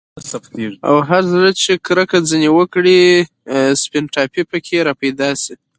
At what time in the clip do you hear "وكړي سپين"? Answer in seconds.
2.57-4.05